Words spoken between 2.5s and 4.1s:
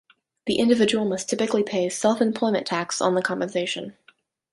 tax on the compensation.